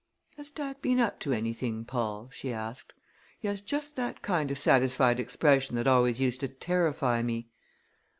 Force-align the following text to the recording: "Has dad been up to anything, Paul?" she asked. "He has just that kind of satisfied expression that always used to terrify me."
"Has 0.35 0.49
dad 0.49 0.81
been 0.81 0.99
up 0.99 1.19
to 1.19 1.31
anything, 1.31 1.85
Paul?" 1.85 2.27
she 2.33 2.51
asked. 2.51 2.95
"He 3.39 3.47
has 3.47 3.61
just 3.61 3.95
that 3.97 4.23
kind 4.23 4.49
of 4.49 4.57
satisfied 4.57 5.19
expression 5.19 5.75
that 5.75 5.85
always 5.85 6.19
used 6.19 6.39
to 6.39 6.47
terrify 6.47 7.21
me." 7.21 7.49